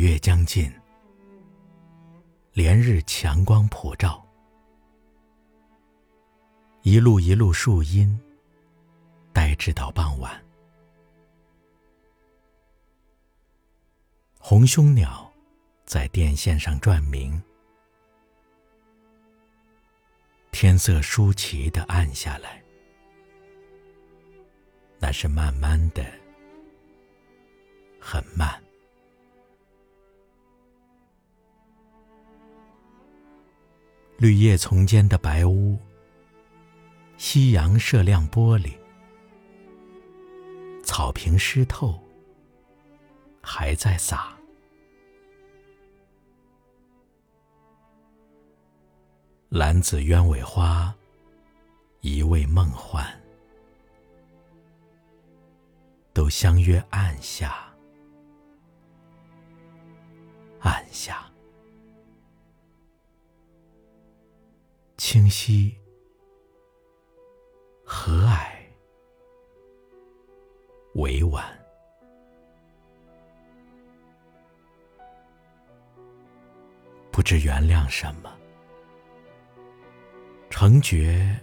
[0.00, 0.72] 月将近，
[2.54, 4.26] 连日强光普照，
[6.80, 8.18] 一路一路树荫，
[9.30, 10.42] 呆滞到傍晚。
[14.38, 15.30] 红胸鸟
[15.84, 17.38] 在电线上转鸣，
[20.50, 22.64] 天色舒奇的暗下来，
[24.98, 26.02] 那是慢慢的，
[28.00, 28.59] 很慢。
[34.20, 35.78] 绿叶丛间的白屋，
[37.16, 38.76] 夕阳射亮玻璃，
[40.84, 41.98] 草坪湿透，
[43.40, 44.36] 还在洒。
[49.48, 50.94] 兰子鸢尾花，
[52.02, 53.02] 一味梦幻，
[56.12, 57.72] 都相约暗下，
[60.60, 61.24] 暗下。
[65.12, 65.76] 清晰、
[67.84, 68.46] 和蔼、
[70.94, 71.44] 委婉，
[77.10, 78.32] 不知原谅什么，
[80.48, 81.36] 成觉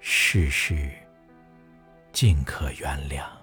[0.00, 0.90] 世事
[2.10, 3.39] 尽可原谅。